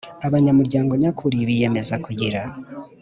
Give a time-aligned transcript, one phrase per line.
[0.27, 2.41] Abanyamuryango nyakuri biyemeza kugira